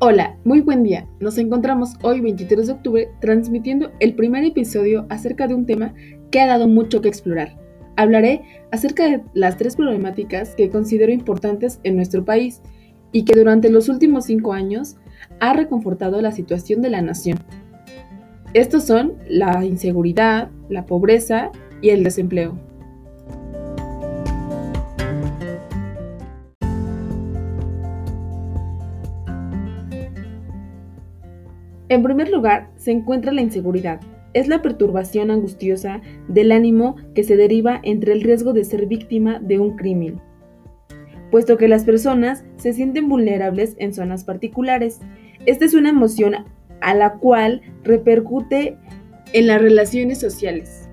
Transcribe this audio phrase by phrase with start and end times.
[0.00, 1.08] Hola, muy buen día.
[1.18, 5.92] Nos encontramos hoy 23 de octubre transmitiendo el primer episodio acerca de un tema
[6.30, 7.58] que ha dado mucho que explorar.
[7.96, 12.62] Hablaré acerca de las tres problemáticas que considero importantes en nuestro país
[13.10, 14.98] y que durante los últimos cinco años
[15.40, 17.38] ha reconfortado la situación de la nación.
[18.54, 21.50] Estos son la inseguridad, la pobreza
[21.82, 22.67] y el desempleo.
[31.90, 34.00] En primer lugar, se encuentra la inseguridad.
[34.34, 39.38] Es la perturbación angustiosa del ánimo que se deriva entre el riesgo de ser víctima
[39.40, 40.20] de un crimen,
[41.30, 45.00] puesto que las personas se sienten vulnerables en zonas particulares.
[45.46, 46.44] Esta es una emoción
[46.82, 48.76] a la cual repercute
[49.32, 50.88] en las relaciones sociales.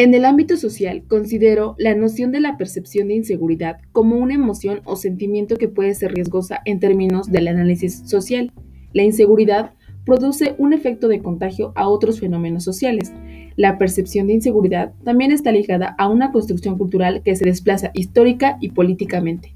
[0.00, 4.80] En el ámbito social, considero la noción de la percepción de inseguridad como una emoción
[4.86, 8.50] o sentimiento que puede ser riesgosa en términos del análisis social.
[8.94, 9.74] La inseguridad
[10.06, 13.12] produce un efecto de contagio a otros fenómenos sociales.
[13.56, 18.56] La percepción de inseguridad también está ligada a una construcción cultural que se desplaza histórica
[18.58, 19.54] y políticamente.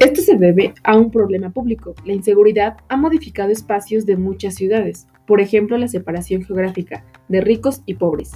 [0.00, 1.94] Esto se debe a un problema público.
[2.04, 7.82] La inseguridad ha modificado espacios de muchas ciudades, por ejemplo la separación geográfica de ricos
[7.84, 8.30] y pobres.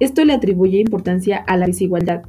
[0.00, 2.22] Esto le atribuye importancia a la desigualdad.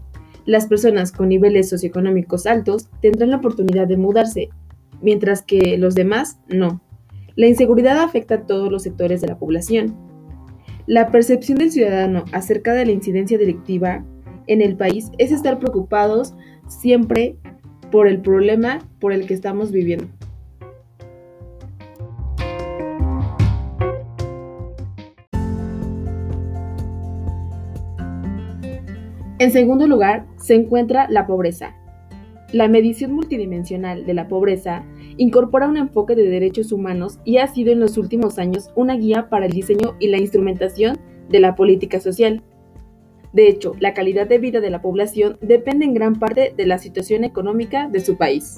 [0.46, 4.50] Las personas con niveles socioeconómicos altos tendrán la oportunidad de mudarse,
[5.02, 6.82] mientras que los demás no.
[7.36, 9.96] La inseguridad afecta a todos los sectores de la población.
[10.86, 14.06] La percepción del ciudadano acerca de la incidencia directiva
[14.46, 16.36] en el país es estar preocupados
[16.68, 17.38] siempre
[17.92, 20.08] por el problema por el que estamos viviendo.
[29.42, 31.76] En segundo lugar, se encuentra la pobreza.
[32.54, 34.84] La medición multidimensional de la pobreza
[35.18, 39.30] incorpora un enfoque de derechos humanos y ha sido en los últimos años una guía
[39.30, 42.44] para el diseño y la instrumentación de la política social.
[43.34, 46.78] De hecho, la calidad de vida de la población depende en gran parte de la
[46.78, 48.58] situación económica de su país.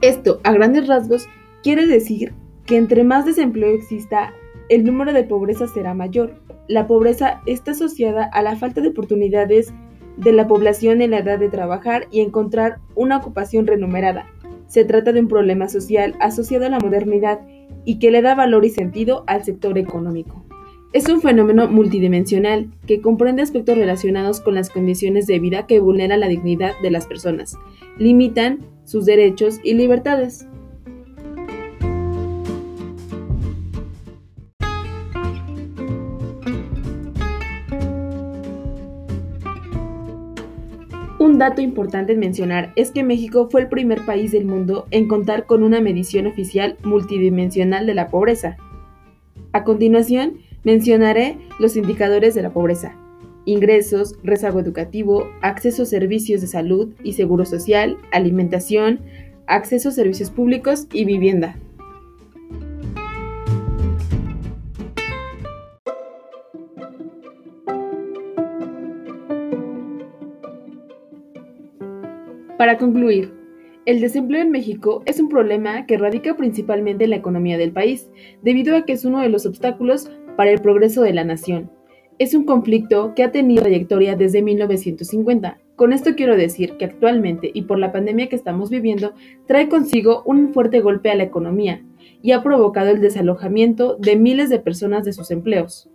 [0.00, 1.26] Esto, a grandes rasgos,
[1.62, 2.32] quiere decir
[2.64, 4.32] que entre más desempleo exista,
[4.68, 6.40] el número de pobreza será mayor.
[6.68, 9.74] La pobreza está asociada a la falta de oportunidades
[10.16, 14.26] de la población en la edad de trabajar y encontrar una ocupación remunerada,
[14.68, 17.40] se trata de un problema social asociado a la modernidad
[17.84, 20.44] y que le da valor y sentido al sector económico.
[20.92, 26.20] Es un fenómeno multidimensional que comprende aspectos relacionados con las condiciones de vida que vulneran
[26.20, 27.56] la dignidad de las personas,
[27.98, 30.46] limitan sus derechos y libertades.
[41.38, 45.06] Un dato importante en mencionar es que México fue el primer país del mundo en
[45.06, 48.56] contar con una medición oficial multidimensional de la pobreza.
[49.52, 52.96] A continuación, mencionaré los indicadores de la pobreza.
[53.44, 58.98] Ingresos, rezago educativo, acceso a servicios de salud y seguro social, alimentación,
[59.46, 61.56] acceso a servicios públicos y vivienda.
[72.58, 73.32] Para concluir,
[73.86, 78.10] el desempleo en México es un problema que radica principalmente en la economía del país,
[78.42, 81.70] debido a que es uno de los obstáculos para el progreso de la nación.
[82.18, 85.60] Es un conflicto que ha tenido trayectoria desde 1950.
[85.76, 89.14] Con esto quiero decir que actualmente y por la pandemia que estamos viviendo,
[89.46, 91.84] trae consigo un fuerte golpe a la economía
[92.22, 95.88] y ha provocado el desalojamiento de miles de personas de sus empleos.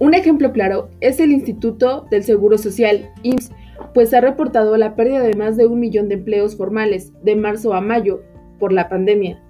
[0.00, 3.50] Un ejemplo claro es el Instituto del Seguro Social, IMSS,
[3.94, 7.74] pues ha reportado la pérdida de más de un millón de empleos formales de marzo
[7.74, 8.22] a mayo
[8.60, 9.42] por la pandemia.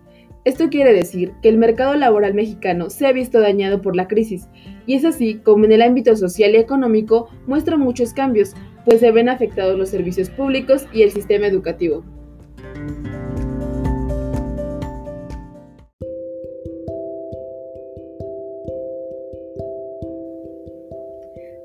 [0.47, 4.49] Esto quiere decir que el mercado laboral mexicano se ha visto dañado por la crisis,
[4.87, 8.55] y es así como en el ámbito social y económico muestra muchos cambios,
[8.87, 12.05] pues se ven afectados los servicios públicos y el sistema educativo.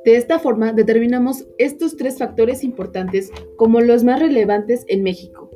[0.05, 5.50] De esta forma, determinamos estos tres factores importantes como los más relevantes en México.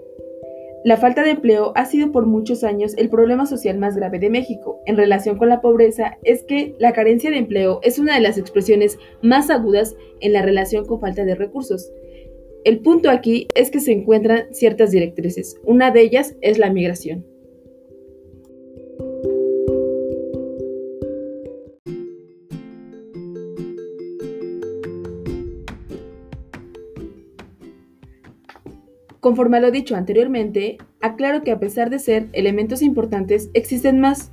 [0.85, 4.29] La falta de empleo ha sido por muchos años el problema social más grave de
[4.29, 4.79] México.
[4.85, 8.37] En relación con la pobreza, es que la carencia de empleo es una de las
[8.37, 11.91] expresiones más agudas en la relación con falta de recursos.
[12.63, 15.59] El punto aquí es que se encuentran ciertas directrices.
[15.65, 17.25] Una de ellas es la migración.
[29.27, 34.31] Conforme a lo dicho anteriormente, aclaro que a pesar de ser elementos importantes, existen más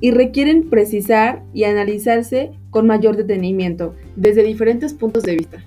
[0.00, 5.64] y requieren precisar y analizarse con mayor detenimiento desde diferentes puntos de vista.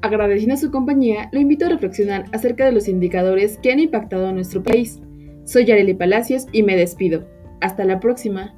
[0.00, 4.32] Agradeciendo su compañía, lo invito a reflexionar acerca de los indicadores que han impactado a
[4.32, 5.00] nuestro país.
[5.44, 7.28] Soy Yareli Palacios y me despido.
[7.60, 8.52] Hasta la próxima.